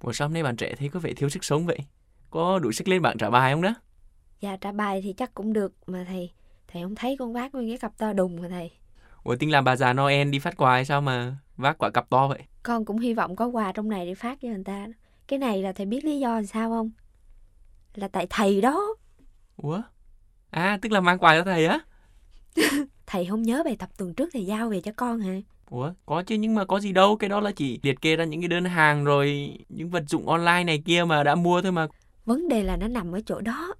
Ủa 0.00 0.12
sao 0.12 0.28
hôm 0.28 0.34
nay 0.34 0.42
bạn 0.42 0.56
trẻ 0.56 0.74
thấy 0.78 0.88
có 0.88 1.00
vẻ 1.00 1.12
thiếu 1.12 1.28
sức 1.28 1.44
sống 1.44 1.66
vậy? 1.66 1.78
Có 2.30 2.58
đủ 2.58 2.72
sức 2.72 2.88
lên 2.88 3.02
bảng 3.02 3.18
trả 3.18 3.30
bài 3.30 3.52
không 3.52 3.62
đó? 3.62 3.74
Dạ 4.40 4.56
trả 4.56 4.72
bài 4.72 5.00
thì 5.04 5.12
chắc 5.12 5.34
cũng 5.34 5.52
được 5.52 5.72
mà 5.86 6.04
thầy. 6.08 6.30
Thầy 6.68 6.82
không 6.82 6.94
thấy 6.94 7.16
con 7.18 7.32
vác 7.32 7.54
nguyên 7.54 7.68
cái 7.68 7.78
cặp 7.78 7.98
to 7.98 8.12
đùng 8.12 8.42
mà 8.42 8.48
thầy. 8.48 8.70
Ủa 9.22 9.36
tính 9.36 9.50
làm 9.52 9.64
bà 9.64 9.76
già 9.76 9.92
Noel 9.92 10.30
đi 10.30 10.38
phát 10.38 10.56
quà 10.56 10.72
hay 10.72 10.84
sao 10.84 11.00
mà 11.00 11.36
vác 11.56 11.78
quả 11.78 11.90
cặp 11.90 12.10
to 12.10 12.28
vậy? 12.28 12.42
Con 12.62 12.84
cũng 12.84 12.98
hy 12.98 13.14
vọng 13.14 13.36
có 13.36 13.46
quà 13.46 13.72
trong 13.72 13.88
này 13.88 14.06
để 14.06 14.14
phát 14.14 14.38
cho 14.40 14.48
người 14.48 14.64
ta. 14.64 14.86
Cái 15.28 15.38
này 15.38 15.62
là 15.62 15.72
thầy 15.72 15.86
biết 15.86 16.04
lý 16.04 16.20
do 16.20 16.34
làm 16.34 16.46
sao 16.46 16.70
không? 16.70 16.90
Là 17.94 18.08
tại 18.08 18.26
thầy 18.30 18.60
đó. 18.60 18.94
Ủa? 19.56 19.82
À 20.50 20.78
tức 20.82 20.92
là 20.92 21.00
mang 21.00 21.18
quà 21.18 21.38
cho 21.38 21.44
thầy 21.44 21.66
á? 21.66 21.78
Thầy 23.06 23.26
không 23.26 23.42
nhớ 23.42 23.62
bài 23.64 23.76
tập 23.78 23.88
tuần 23.96 24.14
trước 24.14 24.30
thầy 24.32 24.46
giao 24.46 24.68
về 24.68 24.80
cho 24.80 24.92
con 24.96 25.20
hả? 25.20 25.34
Ủa, 25.70 25.92
có 26.06 26.22
chứ 26.22 26.34
nhưng 26.34 26.54
mà 26.54 26.64
có 26.64 26.80
gì 26.80 26.92
đâu, 26.92 27.16
cái 27.16 27.30
đó 27.30 27.40
là 27.40 27.52
chỉ 27.52 27.80
liệt 27.82 28.00
kê 28.00 28.16
ra 28.16 28.24
những 28.24 28.40
cái 28.40 28.48
đơn 28.48 28.64
hàng 28.64 29.04
rồi 29.04 29.56
những 29.68 29.90
vật 29.90 30.02
dụng 30.08 30.28
online 30.28 30.64
này 30.64 30.82
kia 30.84 31.04
mà 31.04 31.22
đã 31.22 31.34
mua 31.34 31.62
thôi 31.62 31.72
mà. 31.72 31.86
Vấn 32.24 32.48
đề 32.48 32.62
là 32.62 32.76
nó 32.76 32.88
nằm 32.88 33.12
ở 33.12 33.20
chỗ 33.26 33.40
đó. 33.40 33.74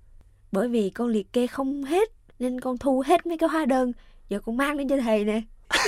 Bởi 0.52 0.68
vì 0.68 0.90
con 0.90 1.08
liệt 1.08 1.32
kê 1.32 1.46
không 1.46 1.84
hết 1.84 2.08
nên 2.38 2.60
con 2.60 2.78
thu 2.78 3.02
hết 3.06 3.26
mấy 3.26 3.38
cái 3.38 3.48
hóa 3.48 3.64
đơn. 3.64 3.92
Giờ 4.28 4.40
con 4.40 4.56
mang 4.56 4.76
đến 4.76 4.88
cho 4.88 4.96
thầy 4.96 5.24
nè. 5.24 5.40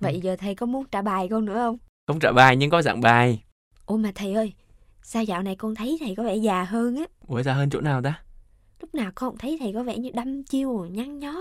Vậy 0.00 0.20
giờ 0.22 0.36
thầy 0.36 0.54
có 0.54 0.66
muốn 0.66 0.84
trả 0.90 1.02
bài 1.02 1.28
con 1.30 1.44
nữa 1.44 1.54
không? 1.54 1.78
Không 2.06 2.18
trả 2.18 2.32
bài 2.32 2.56
nhưng 2.56 2.70
có 2.70 2.82
dạng 2.82 3.00
bài. 3.00 3.42
Ủa 3.86 3.96
mà 3.96 4.12
thầy 4.14 4.34
ơi, 4.34 4.52
sao 5.02 5.24
dạo 5.24 5.42
này 5.42 5.56
con 5.56 5.74
thấy 5.74 5.96
thầy 6.00 6.14
có 6.16 6.22
vẻ 6.22 6.36
già 6.36 6.64
hơn 6.64 6.96
á? 6.96 7.04
Ủa 7.26 7.42
già 7.42 7.52
hơn 7.52 7.70
chỗ 7.70 7.80
nào 7.80 8.02
ta? 8.02 8.22
Lúc 8.80 8.94
nào 8.94 9.10
con 9.14 9.30
cũng 9.30 9.38
thấy 9.38 9.56
thầy 9.60 9.72
có 9.72 9.82
vẻ 9.82 9.98
như 9.98 10.10
đăm 10.14 10.44
chiêu, 10.44 10.86
nhăn 10.90 11.18
nhó. 11.18 11.34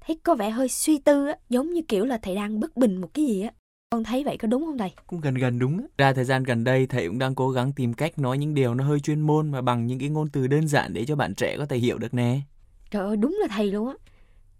Thấy 0.00 0.18
có 0.22 0.34
vẻ 0.34 0.50
hơi 0.50 0.68
suy 0.68 0.98
tư 0.98 1.26
á, 1.26 1.36
giống 1.48 1.72
như 1.72 1.82
kiểu 1.88 2.04
là 2.04 2.18
thầy 2.18 2.34
đang 2.34 2.60
bất 2.60 2.76
bình 2.76 2.96
một 2.96 3.14
cái 3.14 3.24
gì 3.26 3.42
á. 3.42 3.50
Con 3.90 4.04
thấy 4.04 4.24
vậy 4.24 4.36
có 4.36 4.48
đúng 4.48 4.64
không 4.66 4.78
thầy? 4.78 4.90
Cũng 5.06 5.20
gần 5.20 5.34
gần 5.34 5.58
đúng. 5.58 5.86
Ra 5.98 6.12
thời 6.12 6.24
gian 6.24 6.42
gần 6.42 6.64
đây 6.64 6.86
thầy 6.86 7.08
cũng 7.08 7.18
đang 7.18 7.34
cố 7.34 7.50
gắng 7.50 7.72
tìm 7.72 7.94
cách 7.94 8.18
nói 8.18 8.38
những 8.38 8.54
điều 8.54 8.74
nó 8.74 8.84
hơi 8.84 9.00
chuyên 9.00 9.20
môn 9.20 9.50
mà 9.50 9.60
bằng 9.60 9.86
những 9.86 9.98
cái 9.98 10.08
ngôn 10.08 10.28
từ 10.28 10.46
đơn 10.46 10.68
giản 10.68 10.94
để 10.94 11.04
cho 11.04 11.16
bạn 11.16 11.34
trẻ 11.34 11.56
có 11.58 11.66
thể 11.66 11.76
hiểu 11.76 11.98
được 11.98 12.14
nè. 12.14 12.40
Trời 12.90 13.06
ơi, 13.06 13.16
đúng 13.16 13.38
là 13.40 13.46
thầy 13.50 13.70
luôn 13.70 13.88
á. 13.88 13.94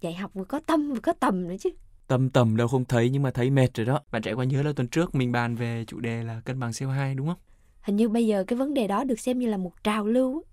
Dạy 0.00 0.14
học 0.14 0.30
vừa 0.34 0.44
có 0.44 0.60
tâm 0.66 0.92
vừa 0.92 1.00
có 1.00 1.12
tầm 1.12 1.48
nữa 1.48 1.54
chứ. 1.60 1.70
Tâm 2.06 2.30
tầm 2.30 2.56
đâu 2.56 2.68
không 2.68 2.84
thấy 2.84 3.10
nhưng 3.10 3.22
mà 3.22 3.30
thấy 3.30 3.50
mệt 3.50 3.74
rồi 3.74 3.86
đó. 3.86 4.00
Bạn 4.10 4.22
trẻ 4.22 4.34
có 4.34 4.42
nhớ 4.42 4.62
là 4.62 4.72
tuần 4.72 4.88
trước 4.88 5.14
mình 5.14 5.32
bàn 5.32 5.56
về 5.56 5.84
chủ 5.86 6.00
đề 6.00 6.22
là 6.22 6.40
cân 6.44 6.60
bằng 6.60 6.70
CO2 6.70 7.16
đúng 7.16 7.26
không? 7.26 7.38
Hình 7.80 7.96
như 7.96 8.08
bây 8.08 8.26
giờ 8.26 8.44
cái 8.46 8.58
vấn 8.58 8.74
đề 8.74 8.86
đó 8.86 9.04
được 9.04 9.20
xem 9.20 9.38
như 9.38 9.46
là 9.46 9.56
một 9.56 9.72
trào 9.84 10.06
lưu 10.06 10.42
á. 10.44 10.50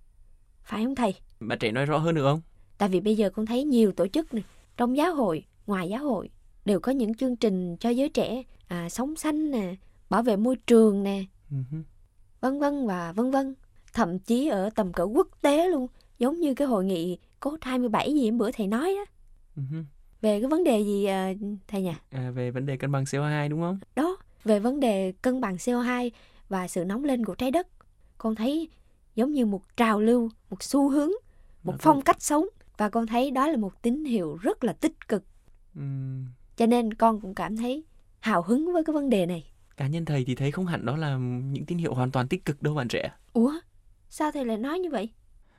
Phải 0.63 0.83
không 0.83 0.95
thầy? 0.95 1.15
Bạn 1.39 1.59
trẻ 1.59 1.71
nói 1.71 1.85
rõ 1.85 1.97
hơn 1.97 2.15
được 2.15 2.23
không? 2.23 2.41
Tại 2.77 2.89
vì 2.89 2.99
bây 2.99 3.15
giờ 3.15 3.29
con 3.29 3.45
thấy 3.45 3.63
nhiều 3.63 3.91
tổ 3.91 4.07
chức 4.07 4.33
này, 4.33 4.43
trong 4.77 4.97
giáo 4.97 5.15
hội, 5.15 5.45
ngoài 5.67 5.89
giáo 5.89 6.03
hội 6.03 6.29
đều 6.65 6.79
có 6.79 6.91
những 6.91 7.13
chương 7.13 7.35
trình 7.35 7.77
cho 7.77 7.89
giới 7.89 8.09
trẻ 8.09 8.43
à, 8.67 8.89
sống 8.89 9.15
xanh 9.15 9.51
nè, 9.51 9.75
bảo 10.09 10.23
vệ 10.23 10.35
môi 10.35 10.55
trường 10.55 11.03
nè, 11.03 11.23
Uh-huh. 11.51 11.83
vân 12.41 12.59
vân 12.59 12.87
và 12.87 13.11
vân 13.11 13.31
vân. 13.31 13.55
Thậm 13.93 14.19
chí 14.19 14.47
ở 14.47 14.69
tầm 14.75 14.93
cỡ 14.93 15.03
quốc 15.03 15.27
tế 15.41 15.67
luôn, 15.69 15.87
giống 16.19 16.39
như 16.39 16.53
cái 16.53 16.67
hội 16.67 16.85
nghị 16.85 17.17
cốt 17.39 17.57
27 17.61 18.13
gì 18.13 18.29
hôm 18.29 18.37
bữa 18.37 18.51
thầy 18.51 18.67
nói 18.67 18.95
á, 19.05 19.05
Uh-huh. 19.57 19.83
về 20.21 20.39
cái 20.41 20.49
vấn 20.49 20.63
đề 20.63 20.79
gì 20.79 21.05
à, 21.05 21.33
thầy 21.67 21.81
nhỉ? 21.81 21.93
À, 22.09 22.31
về 22.31 22.51
vấn 22.51 22.65
đề 22.65 22.77
cân 22.77 22.91
bằng 22.91 23.03
CO2 23.03 23.49
đúng 23.49 23.61
không? 23.61 23.79
Đó, 23.95 24.17
về 24.43 24.59
vấn 24.59 24.79
đề 24.79 25.11
cân 25.21 25.41
bằng 25.41 25.55
CO2 25.55 26.09
và 26.49 26.67
sự 26.67 26.85
nóng 26.85 27.03
lên 27.03 27.25
của 27.25 27.35
trái 27.35 27.51
đất. 27.51 27.67
Con 28.17 28.35
thấy 28.35 28.69
giống 29.15 29.31
như 29.31 29.45
một 29.45 29.77
trào 29.77 30.01
lưu, 30.01 30.29
một 30.49 30.63
xu 30.63 30.89
hướng, 30.89 31.11
một 31.63 31.71
Mà 31.71 31.77
phong 31.79 32.01
cách 32.01 32.21
sống 32.21 32.45
và 32.77 32.89
con 32.89 33.07
thấy 33.07 33.31
đó 33.31 33.47
là 33.47 33.57
một 33.57 33.81
tín 33.81 34.05
hiệu 34.05 34.35
rất 34.35 34.63
là 34.63 34.73
tích 34.73 35.07
cực. 35.07 35.23
Ừm, 35.75 36.25
Cho 36.57 36.65
nên 36.65 36.93
con 36.93 37.21
cũng 37.21 37.35
cảm 37.35 37.57
thấy 37.57 37.83
hào 38.19 38.41
hứng 38.41 38.73
với 38.73 38.83
cái 38.83 38.93
vấn 38.93 39.09
đề 39.09 39.25
này. 39.25 39.51
cá 39.77 39.87
nhân 39.87 40.05
thầy 40.05 40.25
thì 40.25 40.35
thấy 40.35 40.51
không 40.51 40.65
hẳn 40.65 40.85
đó 40.85 40.97
là 40.97 41.17
những 41.51 41.65
tín 41.65 41.77
hiệu 41.77 41.93
hoàn 41.93 42.11
toàn 42.11 42.27
tích 42.27 42.45
cực 42.45 42.61
đâu 42.61 42.75
bạn 42.75 42.87
trẻ. 42.87 43.11
Ủa, 43.33 43.51
sao 44.09 44.31
thầy 44.31 44.45
lại 44.45 44.57
nói 44.57 44.79
như 44.79 44.89
vậy? 44.89 45.09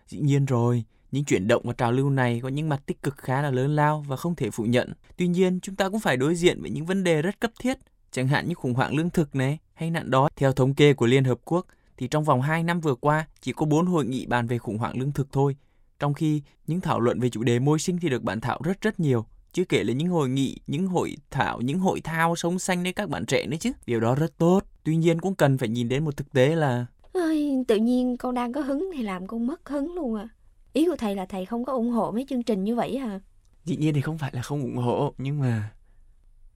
Dĩ 0.07 0.19
nhiên 0.21 0.45
rồi, 0.45 0.85
những 1.13 1.25
chuyển 1.25 1.49
động 1.49 1.63
và 1.65 1.73
trào 1.73 1.93
lưu 1.93 2.11
này 2.11 2.41
có 2.43 2.49
những 2.49 2.69
mặt 2.69 2.83
tích 2.87 3.03
cực 3.03 3.17
khá 3.17 3.43
là 3.43 3.51
lớn 3.51 3.77
lao 3.77 4.05
và 4.09 4.17
không 4.17 4.35
thể 4.35 4.51
phủ 4.51 4.65
nhận. 4.65 4.93
Tuy 5.17 5.29
nhiên, 5.29 5.61
chúng 5.61 5.77
ta 5.77 5.89
cũng 5.89 6.01
phải 6.01 6.17
đối 6.17 6.35
diện 6.35 6.61
với 6.63 6.71
những 6.71 6.87
vấn 6.87 7.05
đề 7.05 7.23
rất 7.23 7.41
cấp 7.41 7.51
thiết, 7.61 7.79
chẳng 8.11 8.29
hạn 8.29 8.49
như 8.49 8.55
khủng 8.55 8.75
hoảng 8.75 8.97
lương 8.97 9.11
thực 9.11 9.35
này 9.35 9.59
hay 9.75 9.91
nạn 9.91 10.11
đói. 10.11 10.31
Theo 10.37 10.53
thống 10.53 10.75
kê 10.75 10.95
của 10.95 11.07
Liên 11.07 11.25
Hợp 11.25 11.39
Quốc, 11.45 11.67
thì 11.97 12.09
trong 12.09 12.25
vòng 12.25 12.43
2 12.43 12.63
năm 12.63 12.81
vừa 12.81 12.95
qua 12.95 13.27
chỉ 13.41 13.53
có 13.53 13.67
4 13.67 13.87
hội 13.87 14.07
nghị 14.07 14.27
bàn 14.27 14.47
về 14.47 14.59
khủng 14.59 14.79
hoảng 14.79 14.99
lương 14.99 15.13
thực 15.13 15.33
thôi. 15.33 15.57
Trong 15.99 16.15
khi 16.15 16.43
những 16.67 16.81
thảo 16.81 17.01
luận 17.01 17.21
về 17.21 17.29
chủ 17.31 17.43
đề 17.43 17.59
môi 17.59 17.79
sinh 17.79 17.99
thì 17.99 18.09
được 18.09 18.23
bàn 18.23 18.41
thảo 18.41 18.61
rất 18.65 18.81
rất 18.81 19.01
nhiều. 19.01 19.27
Chưa 19.53 19.65
kể 19.65 19.85
là 19.85 19.93
những 19.93 20.09
hội 20.09 20.29
nghị, 20.29 20.59
những 20.67 20.87
hội 20.87 21.17
thảo, 21.31 21.61
những 21.61 21.79
hội 21.79 22.01
thao 22.01 22.37
sống 22.37 22.59
xanh 22.59 22.83
với 22.83 22.93
các 22.93 23.09
bạn 23.09 23.27
trẻ 23.27 23.47
nữa 23.47 23.57
chứ. 23.61 23.73
Điều 23.87 24.01
đó 24.01 24.15
rất 24.15 24.39
tốt. 24.39 24.61
Tuy 24.85 24.97
nhiên 24.97 25.21
cũng 25.21 25.35
cần 25.35 25.59
phải 25.59 25.69
nhìn 25.69 25.89
đến 25.89 26.05
một 26.05 26.17
thực 26.17 26.33
tế 26.33 26.57
là 26.57 26.87
Ôi, 27.13 27.65
tự 27.69 27.77
nhiên 27.77 28.17
con 28.17 28.35
đang 28.35 28.53
có 28.53 28.61
hứng 28.61 28.91
thì 28.95 29.03
làm 29.03 29.27
con 29.27 29.47
mất 29.47 29.69
hứng 29.69 29.95
luôn 29.95 30.15
à. 30.15 30.29
Ý 30.73 30.87
của 30.87 30.97
thầy 30.97 31.15
là 31.15 31.27
thầy 31.27 31.47
không 31.47 31.65
có 31.65 31.73
ủng 31.73 31.91
hộ 31.91 32.11
mấy 32.13 32.27
chương 32.29 32.43
trình 32.43 32.65
như 32.65 32.75
vậy 32.77 32.99
hả? 32.99 33.21
Dĩ 33.65 33.77
nhiên 33.77 33.95
thì 33.95 34.01
không 34.01 34.19
phải 34.19 34.31
là 34.35 34.43
không 34.43 34.63
ủng 34.63 34.77
hộ 34.77 35.15
nhưng 35.19 35.41
mà 35.41 35.71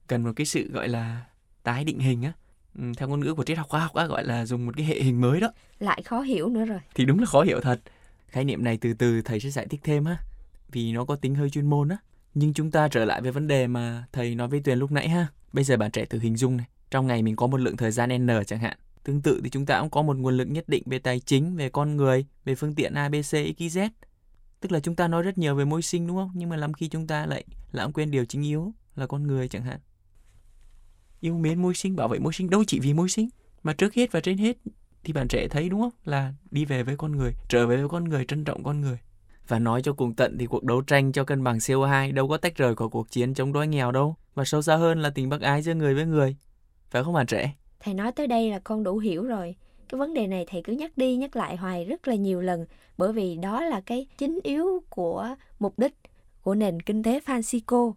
cần 0.07 0.23
một 0.23 0.31
cái 0.35 0.45
sự 0.45 0.71
gọi 0.71 0.87
là 0.87 1.25
tái 1.63 1.83
định 1.83 1.99
hình 1.99 2.23
á. 2.23 2.33
Ừ, 2.77 2.83
theo 2.97 3.09
ngôn 3.09 3.19
ngữ 3.19 3.33
của 3.33 3.43
triết 3.43 3.57
học 3.57 3.67
khoa 3.69 3.79
học 3.79 3.93
á 3.93 4.05
gọi 4.05 4.23
là 4.25 4.45
dùng 4.45 4.65
một 4.65 4.71
cái 4.77 4.85
hệ 4.85 5.01
hình 5.01 5.21
mới 5.21 5.39
đó. 5.39 5.47
Lại 5.79 6.01
khó 6.03 6.21
hiểu 6.21 6.49
nữa 6.49 6.65
rồi. 6.65 6.79
Thì 6.95 7.05
đúng 7.05 7.19
là 7.19 7.25
khó 7.25 7.41
hiểu 7.41 7.59
thật. 7.61 7.81
Khái 8.31 8.45
niệm 8.45 8.63
này 8.63 8.77
từ 8.77 8.93
từ 8.93 9.21
thầy 9.21 9.39
sẽ 9.39 9.49
giải 9.49 9.67
thích 9.69 9.81
thêm 9.83 10.05
ha. 10.05 10.17
Vì 10.69 10.91
nó 10.91 11.05
có 11.05 11.15
tính 11.15 11.35
hơi 11.35 11.49
chuyên 11.49 11.69
môn 11.69 11.89
á. 11.89 11.97
Nhưng 12.33 12.53
chúng 12.53 12.71
ta 12.71 12.87
trở 12.87 13.05
lại 13.05 13.21
với 13.21 13.31
vấn 13.31 13.47
đề 13.47 13.67
mà 13.67 14.05
thầy 14.11 14.35
nói 14.35 14.47
với 14.47 14.59
Tuyền 14.59 14.79
lúc 14.79 14.91
nãy 14.91 15.09
ha. 15.09 15.27
Bây 15.53 15.63
giờ 15.63 15.77
bạn 15.77 15.91
trẻ 15.91 16.05
thử 16.05 16.19
hình 16.19 16.37
dung 16.37 16.57
này. 16.57 16.65
Trong 16.91 17.07
ngày 17.07 17.21
mình 17.23 17.35
có 17.35 17.47
một 17.47 17.57
lượng 17.57 17.77
thời 17.77 17.91
gian 17.91 18.25
N 18.25 18.29
chẳng 18.47 18.59
hạn. 18.59 18.77
Tương 19.03 19.21
tự 19.21 19.41
thì 19.43 19.49
chúng 19.49 19.65
ta 19.65 19.79
cũng 19.79 19.89
có 19.89 20.01
một 20.01 20.17
nguồn 20.17 20.37
lực 20.37 20.45
nhất 20.45 20.69
định 20.69 20.83
về 20.85 20.99
tài 20.99 21.19
chính, 21.19 21.55
về 21.55 21.69
con 21.69 21.97
người, 21.97 22.25
về 22.45 22.55
phương 22.55 22.75
tiện 22.75 22.93
ABC, 22.93 23.31
XYZ. 23.31 23.89
Tức 24.59 24.71
là 24.71 24.79
chúng 24.79 24.95
ta 24.95 25.07
nói 25.07 25.23
rất 25.23 25.37
nhiều 25.37 25.55
về 25.55 25.65
môi 25.65 25.81
sinh 25.81 26.07
đúng 26.07 26.17
không? 26.17 26.31
Nhưng 26.33 26.49
mà 26.49 26.55
lắm 26.55 26.73
khi 26.73 26.87
chúng 26.87 27.07
ta 27.07 27.25
lại 27.25 27.45
lãng 27.71 27.93
quên 27.93 28.11
điều 28.11 28.25
chính 28.25 28.43
yếu 28.43 28.73
là 28.95 29.07
con 29.07 29.27
người 29.27 29.47
chẳng 29.47 29.63
hạn. 29.63 29.79
Yêu 31.19 31.37
mến 31.37 31.61
môi 31.61 31.73
sinh, 31.73 31.95
bảo 31.95 32.07
vệ 32.07 32.19
môi 32.19 32.33
sinh 32.33 32.49
đâu 32.49 32.63
chỉ 32.67 32.79
vì 32.79 32.93
môi 32.93 33.09
sinh. 33.09 33.29
Mà 33.63 33.73
trước 33.73 33.93
hết 33.93 34.11
và 34.11 34.19
trên 34.19 34.37
hết 34.37 34.57
thì 35.03 35.13
bạn 35.13 35.27
trẻ 35.27 35.47
thấy 35.47 35.69
đúng 35.69 35.81
không? 35.81 35.91
Là 36.05 36.33
đi 36.51 36.65
về 36.65 36.83
với 36.83 36.97
con 36.97 37.11
người, 37.11 37.33
trở 37.49 37.67
về 37.67 37.77
với 37.77 37.89
con 37.89 38.03
người, 38.03 38.25
trân 38.25 38.43
trọng 38.43 38.63
con 38.63 38.81
người. 38.81 38.97
Và 39.47 39.59
nói 39.59 39.81
cho 39.81 39.93
cùng 39.93 40.13
tận 40.13 40.37
thì 40.37 40.45
cuộc 40.45 40.63
đấu 40.63 40.81
tranh 40.81 41.11
cho 41.11 41.23
cân 41.23 41.43
bằng 41.43 41.57
CO2 41.57 42.13
đâu 42.13 42.27
có 42.27 42.37
tách 42.37 42.55
rời 42.55 42.75
khỏi 42.75 42.89
cuộc 42.89 43.11
chiến 43.11 43.33
chống 43.33 43.53
đói 43.53 43.67
nghèo 43.67 43.91
đâu. 43.91 44.15
Và 44.35 44.45
sâu 44.45 44.61
xa 44.61 44.75
hơn 44.75 45.01
là 45.01 45.09
tình 45.09 45.29
bác 45.29 45.41
ái 45.41 45.61
giữa 45.61 45.73
người 45.73 45.95
với 45.95 46.05
người. 46.05 46.35
Phải 46.89 47.03
không 47.03 47.13
bạn 47.13 47.25
trẻ? 47.25 47.53
Thầy 47.79 47.93
nói 47.93 48.11
tới 48.11 48.27
đây 48.27 48.51
là 48.51 48.59
con 48.59 48.83
đủ 48.83 48.97
hiểu 48.97 49.23
rồi. 49.23 49.55
Cái 49.89 49.99
vấn 49.99 50.13
đề 50.13 50.27
này 50.27 50.45
thầy 50.49 50.61
cứ 50.61 50.73
nhắc 50.73 50.91
đi 50.97 51.15
nhắc 51.15 51.35
lại 51.35 51.55
hoài 51.55 51.85
rất 51.85 52.07
là 52.07 52.15
nhiều 52.15 52.41
lần 52.41 52.65
bởi 52.97 53.13
vì 53.13 53.35
đó 53.35 53.63
là 53.63 53.81
cái 53.81 54.07
chính 54.17 54.39
yếu 54.43 54.83
của 54.89 55.35
mục 55.59 55.79
đích 55.79 55.93
của 56.41 56.55
nền 56.55 56.81
kinh 56.81 57.03
tế 57.03 57.19
Francisco. 57.25 57.93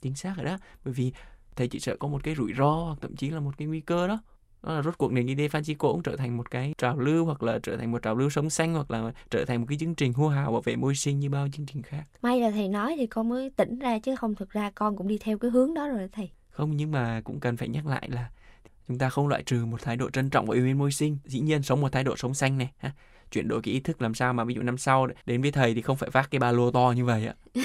Chính 0.00 0.14
xác 0.14 0.34
rồi 0.36 0.46
đó. 0.46 0.58
Bởi 0.84 0.94
vì 0.94 1.12
thầy 1.56 1.68
chỉ 1.68 1.80
sợ 1.80 1.96
có 1.96 2.08
một 2.08 2.24
cái 2.24 2.34
rủi 2.34 2.52
ro 2.58 2.70
hoặc 2.70 2.98
thậm 3.00 3.16
chí 3.16 3.30
là 3.30 3.40
một 3.40 3.58
cái 3.58 3.68
nguy 3.68 3.80
cơ 3.80 4.08
đó. 4.08 4.22
Đó 4.62 4.72
là 4.74 4.82
rốt 4.82 4.98
cuộc 4.98 5.12
nền 5.12 5.26
kinh 5.26 5.38
tế 5.38 5.48
Francisco 5.48 5.92
cũng 5.92 6.02
trở 6.02 6.16
thành 6.16 6.36
một 6.36 6.50
cái 6.50 6.74
trào 6.78 6.98
lưu 6.98 7.24
hoặc 7.24 7.42
là 7.42 7.58
trở 7.62 7.76
thành 7.76 7.92
một 7.92 8.02
trào 8.02 8.14
lưu 8.14 8.30
sống 8.30 8.50
xanh 8.50 8.74
hoặc 8.74 8.90
là 8.90 9.12
trở 9.30 9.44
thành 9.44 9.60
một 9.60 9.66
cái 9.68 9.78
chương 9.78 9.94
trình 9.94 10.12
hô 10.12 10.28
hào 10.28 10.52
bảo 10.52 10.60
vệ 10.60 10.76
môi 10.76 10.94
sinh 10.94 11.20
như 11.20 11.30
bao 11.30 11.48
chương 11.52 11.66
trình 11.66 11.82
khác. 11.82 12.04
May 12.22 12.40
là 12.40 12.50
thầy 12.50 12.68
nói 12.68 12.94
thì 12.98 13.06
con 13.06 13.28
mới 13.28 13.50
tỉnh 13.50 13.78
ra 13.78 13.98
chứ 13.98 14.16
không 14.16 14.34
thực 14.34 14.50
ra 14.50 14.70
con 14.74 14.96
cũng 14.96 15.08
đi 15.08 15.18
theo 15.18 15.38
cái 15.38 15.50
hướng 15.50 15.74
đó 15.74 15.88
rồi 15.88 16.08
thầy. 16.12 16.30
Không 16.50 16.76
nhưng 16.76 16.90
mà 16.90 17.20
cũng 17.24 17.40
cần 17.40 17.56
phải 17.56 17.68
nhắc 17.68 17.86
lại 17.86 18.08
là 18.10 18.30
chúng 18.88 18.98
ta 18.98 19.08
không 19.08 19.28
loại 19.28 19.42
trừ 19.42 19.64
một 19.64 19.82
thái 19.82 19.96
độ 19.96 20.10
trân 20.10 20.30
trọng 20.30 20.46
và 20.46 20.54
yêu 20.54 20.64
mến 20.64 20.78
môi 20.78 20.92
sinh. 20.92 21.18
Dĩ 21.24 21.40
nhiên 21.40 21.62
sống 21.62 21.80
một 21.80 21.92
thái 21.92 22.04
độ 22.04 22.16
sống 22.16 22.34
xanh 22.34 22.58
này. 22.58 22.70
Ha. 22.78 22.92
Chuyển 23.30 23.48
đổi 23.48 23.62
cái 23.62 23.74
ý 23.74 23.80
thức 23.80 24.02
làm 24.02 24.14
sao 24.14 24.32
mà 24.32 24.44
ví 24.44 24.54
dụ 24.54 24.62
năm 24.62 24.78
sau 24.78 25.08
đến 25.26 25.42
với 25.42 25.52
thầy 25.52 25.74
thì 25.74 25.82
không 25.82 25.96
phải 25.96 26.10
vác 26.10 26.30
cái 26.30 26.38
ba 26.38 26.52
lô 26.52 26.70
to 26.70 26.92
như 26.96 27.04
vậy 27.04 27.26
ạ. 27.26 27.34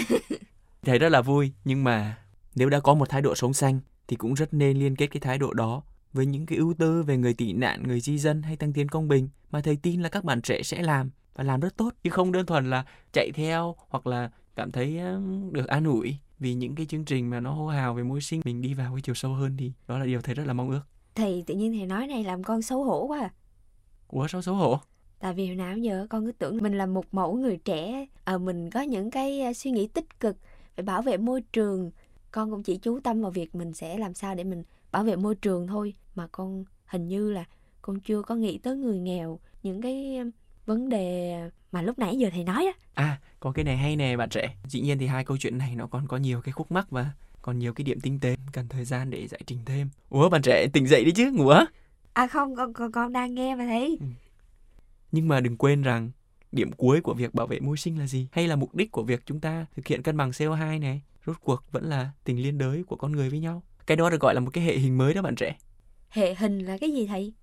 thầy 0.82 1.00
rất 1.00 1.10
là 1.10 1.22
vui 1.22 1.52
nhưng 1.66 1.84
mà 1.84 2.18
nếu 2.56 2.70
đã 2.70 2.80
có 2.80 2.94
một 2.94 3.10
thái 3.10 3.22
độ 3.22 3.36
sống 3.36 3.54
xanh 3.54 3.80
thì 4.08 4.16
cũng 4.16 4.34
rất 4.34 4.54
nên 4.54 4.78
liên 4.78 4.96
kết 4.96 5.08
cái 5.08 5.20
thái 5.20 5.38
độ 5.38 5.54
đó 5.54 5.84
với 6.18 6.26
những 6.26 6.46
cái 6.46 6.58
ưu 6.58 6.74
tư 6.74 7.04
về 7.04 7.18
người 7.18 7.34
tị 7.34 7.54
nạn, 7.54 7.84
người 7.84 8.00
di 8.00 8.18
dân 8.18 8.42
hay 8.42 8.56
tăng 8.56 8.74
tiến 8.74 8.88
công 8.88 9.08
bình 9.08 9.30
mà 9.52 9.62
thầy 9.62 9.76
tin 9.76 10.02
là 10.02 10.10
các 10.10 10.24
bạn 10.24 10.42
trẻ 10.42 10.64
sẽ 10.64 10.84
làm 10.84 11.10
và 11.34 11.44
làm 11.44 11.60
rất 11.60 11.78
tốt 11.78 11.94
chứ 12.04 12.10
không 12.10 12.32
đơn 12.32 12.46
thuần 12.46 12.70
là 12.70 12.86
chạy 13.14 13.32
theo 13.34 13.76
hoặc 13.90 14.08
là 14.08 14.32
cảm 14.56 14.72
thấy 14.72 15.00
được 15.52 15.68
an 15.68 15.86
ủi 15.86 16.18
vì 16.40 16.54
những 16.54 16.76
cái 16.76 16.86
chương 16.86 17.06
trình 17.06 17.30
mà 17.30 17.40
nó 17.40 17.54
hô 17.54 17.68
hào 17.68 17.94
về 17.94 18.04
môi 18.04 18.22
sinh 18.22 18.42
mình 18.46 18.62
đi 18.62 18.74
vào 18.74 18.94
cái 18.94 19.02
chiều 19.02 19.16
sâu 19.16 19.34
hơn 19.34 19.58
thì 19.58 19.72
đó 19.88 19.98
là 19.98 20.06
điều 20.06 20.22
thầy 20.22 20.36
rất 20.36 20.48
là 20.48 20.54
mong 20.54 20.70
ước. 20.70 20.82
Thầy 21.16 21.44
tự 21.48 21.56
nhiên 21.56 21.74
thầy 21.78 21.86
nói 21.86 22.08
này 22.08 22.24
làm 22.24 22.44
con 22.44 22.62
xấu 22.62 22.84
hổ 22.84 23.06
quá 23.06 23.20
à. 23.20 23.34
Ủa 24.08 24.28
sao 24.28 24.42
xấu 24.42 24.56
hổ? 24.56 24.80
Tại 25.20 25.34
vì 25.34 25.48
hồi 25.48 25.56
nào 25.56 25.78
giờ 25.78 26.08
con 26.10 26.26
cứ 26.26 26.32
tưởng 26.32 26.58
mình 26.62 26.78
là 26.78 26.86
một 26.86 27.06
mẫu 27.12 27.36
người 27.36 27.58
trẻ, 27.58 28.06
ờ 28.24 28.38
mình 28.38 28.70
có 28.70 28.82
những 28.82 29.12
cái 29.12 29.42
à, 29.42 29.54
suy 29.54 29.72
nghĩ 29.72 29.88
tích 29.88 30.20
cực 30.20 30.38
về 30.76 30.84
bảo 30.84 31.02
vệ 31.02 31.18
môi 31.18 31.42
trường. 31.42 31.92
Con 32.32 32.52
cũng 32.52 32.64
chỉ 32.64 32.78
chú 32.78 33.00
tâm 33.00 33.22
vào 33.22 33.32
việc 33.32 33.56
mình 33.56 33.74
sẽ 33.74 33.98
làm 33.98 34.14
sao 34.14 34.36
để 34.36 34.44
mình 34.44 34.64
bảo 34.98 35.04
vệ 35.04 35.16
môi 35.16 35.36
trường 35.36 35.68
thôi. 35.68 35.94
Mà 36.16 36.28
con 36.32 36.64
hình 36.86 37.08
như 37.08 37.32
là 37.32 37.46
con 37.82 38.00
chưa 38.00 38.22
có 38.22 38.36
nghĩ 38.36 38.58
tới 38.58 38.78
người 38.78 39.00
nghèo, 39.00 39.40
những 39.64 39.82
cái 39.82 40.20
vấn 40.66 40.90
đề 40.90 41.36
mà 41.72 41.82
lúc 41.82 42.00
nãy 42.00 42.18
giờ 42.18 42.30
thầy 42.34 42.44
nói 42.44 42.66
á. 42.66 42.72
À, 42.94 43.20
có 43.40 43.52
cái 43.52 43.66
này 43.66 43.78
hay 43.78 43.96
nè 43.96 44.18
bạn 44.18 44.30
trẻ. 44.30 44.56
Dĩ 44.68 44.82
nhiên 44.82 44.98
thì 44.98 45.08
hai 45.08 45.26
câu 45.26 45.38
chuyện 45.38 45.58
này 45.58 45.76
nó 45.76 45.88
còn 45.88 46.08
có 46.08 46.18
nhiều 46.18 46.42
cái 46.42 46.52
khúc 46.52 46.72
mắc 46.72 46.90
và 46.90 47.12
còn 47.42 47.60
nhiều 47.60 47.74
cái 47.74 47.84
điểm 47.84 48.00
tinh 48.00 48.20
tế 48.20 48.36
cần 48.52 48.68
thời 48.68 48.86
gian 48.86 49.10
để 49.10 49.28
giải 49.28 49.42
trình 49.46 49.60
thêm. 49.66 49.90
Ủa 50.10 50.30
bạn 50.30 50.42
trẻ 50.42 50.68
tỉnh 50.74 50.88
dậy 50.88 51.06
đi 51.06 51.12
chứ, 51.12 51.32
ngủ 51.32 51.48
á? 51.48 51.66
À 52.14 52.28
không, 52.28 52.56
con 52.56 52.74
con, 52.74 52.92
con 52.92 53.14
đang 53.14 53.36
nghe 53.36 53.56
mà 53.56 53.66
thấy. 53.66 53.98
Ừ. 54.00 54.06
Nhưng 55.12 55.28
mà 55.28 55.40
đừng 55.40 55.58
quên 55.58 55.82
rằng 55.82 56.12
điểm 56.52 56.72
cuối 56.72 57.02
của 57.02 57.14
việc 57.14 57.34
bảo 57.34 57.48
vệ 57.48 57.60
môi 57.60 57.78
sinh 57.78 58.00
là 58.00 58.08
gì? 58.08 58.28
Hay 58.32 58.48
là 58.48 58.56
mục 58.56 58.76
đích 58.76 58.92
của 58.92 59.04
việc 59.04 59.22
chúng 59.26 59.40
ta 59.40 59.66
thực 59.76 59.88
hiện 59.88 60.04
cân 60.04 60.18
bằng 60.18 60.32
CO2 60.32 60.80
này? 60.80 61.02
Rốt 61.26 61.38
cuộc 61.44 61.72
vẫn 61.72 61.84
là 61.86 62.12
tình 62.24 62.44
liên 62.44 62.58
đới 62.58 62.84
của 62.84 62.96
con 62.96 63.12
người 63.12 63.30
với 63.30 63.40
nhau. 63.40 63.64
Cái 63.88 63.98
đó 63.98 64.10
được 64.10 64.22
gọi 64.22 64.34
là 64.34 64.40
một 64.40 64.52
cái 64.54 64.64
hệ 64.64 64.78
hình 64.78 64.98
mới 64.98 65.14
đó 65.14 65.22
bạn 65.22 65.36
trẻ. 65.36 65.58
Hệ 66.10 66.36
hình 66.36 66.60
là 66.60 66.78
cái 66.78 66.92
gì 66.92 67.08
thầy? 67.08 67.34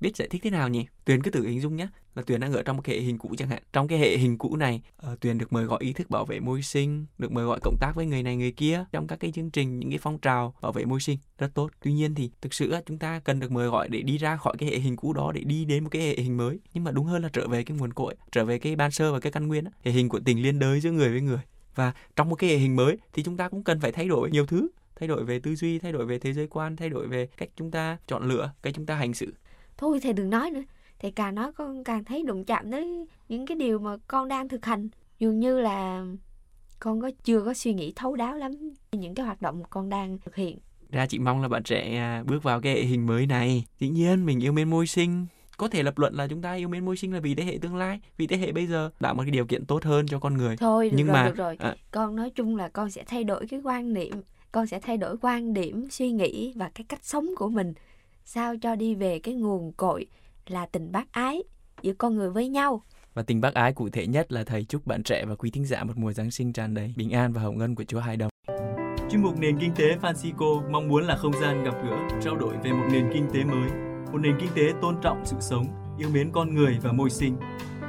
biết 0.00 0.16
giải 0.16 0.28
thích 0.28 0.42
thế 0.44 0.50
nào 0.50 0.68
nhỉ? 0.68 0.86
Tuyền 1.04 1.22
cứ 1.22 1.30
tự 1.30 1.46
hình 1.46 1.60
dung 1.60 1.76
nhé, 1.76 1.88
là 2.14 2.22
Tuyền 2.22 2.40
đang 2.40 2.52
ở 2.52 2.62
trong 2.62 2.76
một 2.76 2.82
cái 2.82 2.96
hệ 2.96 3.02
hình 3.02 3.18
cũ 3.18 3.34
chẳng 3.38 3.48
hạn. 3.48 3.62
Trong 3.72 3.88
cái 3.88 3.98
hệ 3.98 4.16
hình 4.16 4.38
cũ 4.38 4.56
này, 4.56 4.82
uh, 5.12 5.20
Tuyền 5.20 5.38
được 5.38 5.52
mời 5.52 5.64
gọi 5.64 5.78
ý 5.82 5.92
thức 5.92 6.10
bảo 6.10 6.24
vệ 6.24 6.40
môi 6.40 6.62
sinh, 6.62 7.06
được 7.18 7.32
mời 7.32 7.44
gọi 7.44 7.58
cộng 7.62 7.76
tác 7.80 7.92
với 7.94 8.06
người 8.06 8.22
này 8.22 8.36
người 8.36 8.52
kia 8.52 8.84
trong 8.92 9.06
các 9.06 9.20
cái 9.20 9.32
chương 9.32 9.50
trình, 9.50 9.78
những 9.78 9.90
cái 9.90 9.98
phong 9.98 10.18
trào 10.18 10.54
bảo 10.62 10.72
vệ 10.72 10.84
môi 10.84 11.00
sinh 11.00 11.18
rất 11.38 11.54
tốt. 11.54 11.70
Tuy 11.82 11.92
nhiên 11.92 12.14
thì 12.14 12.30
thực 12.40 12.54
sự 12.54 12.74
chúng 12.86 12.98
ta 12.98 13.20
cần 13.24 13.40
được 13.40 13.52
mời 13.52 13.68
gọi 13.68 13.88
để 13.88 14.02
đi 14.02 14.18
ra 14.18 14.36
khỏi 14.36 14.54
cái 14.58 14.70
hệ 14.70 14.78
hình 14.78 14.96
cũ 14.96 15.12
đó 15.12 15.32
để 15.32 15.40
đi 15.44 15.64
đến 15.64 15.84
một 15.84 15.90
cái 15.90 16.02
hệ 16.02 16.14
hình 16.14 16.36
mới. 16.36 16.58
Nhưng 16.74 16.84
mà 16.84 16.90
đúng 16.90 17.06
hơn 17.06 17.22
là 17.22 17.28
trở 17.32 17.48
về 17.48 17.64
cái 17.64 17.76
nguồn 17.76 17.92
cội, 17.92 18.14
trở 18.32 18.44
về 18.44 18.58
cái 18.58 18.76
ban 18.76 18.90
sơ 18.90 19.12
và 19.12 19.20
cái 19.20 19.32
căn 19.32 19.48
nguyên, 19.48 19.64
đó. 19.64 19.70
hệ 19.84 19.92
hình 19.92 20.08
của 20.08 20.20
tình 20.24 20.42
liên 20.42 20.58
đới 20.58 20.80
giữa 20.80 20.90
người 20.90 21.08
với 21.08 21.20
người. 21.20 21.40
Và 21.74 21.92
trong 22.16 22.28
một 22.28 22.36
cái 22.36 22.50
hệ 22.50 22.56
hình 22.56 22.76
mới 22.76 22.98
thì 23.12 23.22
chúng 23.22 23.36
ta 23.36 23.48
cũng 23.48 23.62
cần 23.62 23.80
phải 23.80 23.92
thay 23.92 24.08
đổi 24.08 24.30
nhiều 24.30 24.46
thứ 24.46 24.68
thay 24.96 25.08
đổi 25.08 25.24
về 25.24 25.38
tư 25.38 25.56
duy 25.56 25.78
thay 25.78 25.92
đổi 25.92 26.06
về 26.06 26.18
thế 26.18 26.32
giới 26.32 26.46
quan 26.46 26.76
thay 26.76 26.88
đổi 26.88 27.06
về 27.06 27.28
cách 27.36 27.48
chúng 27.56 27.70
ta 27.70 27.98
chọn 28.06 28.28
lựa 28.28 28.50
cách 28.62 28.74
chúng 28.76 28.86
ta 28.86 28.94
hành 28.94 29.14
xử. 29.14 29.34
Thôi 29.76 30.00
thầy 30.02 30.12
đừng 30.12 30.30
nói 30.30 30.50
nữa 30.50 30.62
thầy 30.98 31.10
càng 31.10 31.34
nói 31.34 31.52
con 31.52 31.84
càng 31.84 32.04
thấy 32.04 32.22
đụng 32.22 32.44
chạm 32.44 32.70
tới 32.72 33.06
những 33.28 33.46
cái 33.46 33.56
điều 33.56 33.78
mà 33.78 33.96
con 34.08 34.28
đang 34.28 34.48
thực 34.48 34.64
hành. 34.64 34.88
Dường 35.18 35.40
như 35.40 35.60
là 35.60 36.04
con 36.80 37.00
có 37.00 37.10
chưa 37.24 37.40
có 37.40 37.54
suy 37.54 37.74
nghĩ 37.74 37.92
thấu 37.96 38.16
đáo 38.16 38.34
lắm 38.34 38.52
những 38.92 39.14
cái 39.14 39.26
hoạt 39.26 39.42
động 39.42 39.62
con 39.70 39.88
đang 39.88 40.18
thực 40.24 40.36
hiện. 40.36 40.58
Ra 40.90 41.06
chị 41.06 41.18
mong 41.18 41.42
là 41.42 41.48
bạn 41.48 41.62
trẻ 41.62 41.96
à, 41.96 42.22
bước 42.26 42.42
vào 42.42 42.60
cái 42.60 42.74
hệ 42.74 42.82
hình 42.82 43.06
mới 43.06 43.26
này. 43.26 43.64
Dĩ 43.78 43.88
nhiên 43.88 44.26
mình 44.26 44.42
yêu 44.42 44.52
mến 44.52 44.70
môi 44.70 44.86
sinh. 44.86 45.26
Có 45.56 45.68
thể 45.68 45.82
lập 45.82 45.98
luận 45.98 46.14
là 46.14 46.26
chúng 46.28 46.42
ta 46.42 46.54
yêu 46.54 46.68
mến 46.68 46.84
môi 46.84 46.96
sinh 46.96 47.12
là 47.12 47.20
vì 47.20 47.34
thế 47.34 47.44
hệ 47.44 47.58
tương 47.62 47.76
lai 47.76 48.00
vì 48.16 48.26
thế 48.26 48.36
hệ 48.36 48.52
bây 48.52 48.66
giờ 48.66 48.90
tạo 48.98 49.14
một 49.14 49.22
cái 49.22 49.30
điều 49.30 49.46
kiện 49.46 49.66
tốt 49.66 49.84
hơn 49.84 50.06
cho 50.08 50.18
con 50.18 50.36
người. 50.36 50.56
Thôi 50.56 50.90
được 50.90 50.96
nhưng 50.98 51.06
rồi, 51.06 51.14
mà 51.14 51.28
được 51.28 51.36
rồi. 51.36 51.56
à, 51.60 51.76
con 51.90 52.16
nói 52.16 52.30
chung 52.30 52.56
là 52.56 52.68
con 52.68 52.90
sẽ 52.90 53.04
thay 53.06 53.24
đổi 53.24 53.46
cái 53.46 53.60
quan 53.64 53.92
niệm 53.92 54.22
con 54.52 54.66
sẽ 54.66 54.80
thay 54.80 54.96
đổi 54.96 55.16
quan 55.20 55.54
điểm 55.54 55.90
suy 55.90 56.10
nghĩ 56.10 56.52
và 56.56 56.70
cái 56.74 56.84
cách 56.88 57.04
sống 57.04 57.26
của 57.36 57.48
mình 57.48 57.74
sao 58.24 58.54
cho 58.62 58.76
đi 58.76 58.94
về 58.94 59.18
cái 59.18 59.34
nguồn 59.34 59.72
cội 59.72 60.06
là 60.46 60.66
tình 60.66 60.92
bác 60.92 61.12
ái 61.12 61.42
giữa 61.82 61.92
con 61.98 62.16
người 62.16 62.30
với 62.30 62.48
nhau. 62.48 62.82
Và 63.14 63.22
tình 63.22 63.40
bác 63.40 63.54
ái 63.54 63.72
cụ 63.72 63.88
thể 63.88 64.06
nhất 64.06 64.32
là 64.32 64.44
thầy 64.44 64.64
chúc 64.64 64.86
bạn 64.86 65.02
trẻ 65.02 65.24
và 65.24 65.34
quý 65.34 65.50
thính 65.50 65.64
giả 65.64 65.84
một 65.84 65.92
mùa 65.96 66.12
Giáng 66.12 66.30
sinh 66.30 66.52
tràn 66.52 66.74
đầy 66.74 66.94
bình 66.96 67.10
an 67.10 67.32
và 67.32 67.42
hậu 67.42 67.52
ngân 67.52 67.74
của 67.74 67.84
Chúa 67.84 68.00
Hai 68.00 68.16
Đồng. 68.16 68.30
Chuyên 69.10 69.22
mục 69.22 69.38
Nền 69.38 69.58
Kinh 69.58 69.74
tế 69.74 69.84
Francisco 70.02 70.70
mong 70.70 70.88
muốn 70.88 71.04
là 71.04 71.16
không 71.16 71.32
gian 71.32 71.64
gặp 71.64 71.74
gỡ, 71.84 72.18
trao 72.24 72.36
đổi 72.36 72.54
về 72.64 72.72
một 72.72 72.86
nền 72.92 73.10
kinh 73.14 73.26
tế 73.34 73.44
mới, 73.44 73.70
một 74.12 74.18
nền 74.18 74.36
kinh 74.40 74.50
tế 74.54 74.62
tôn 74.82 74.96
trọng 75.02 75.22
sự 75.24 75.36
sống, 75.40 75.66
yêu 75.98 76.08
mến 76.12 76.30
con 76.32 76.54
người 76.54 76.78
và 76.82 76.92
môi 76.92 77.10
sinh. 77.10 77.36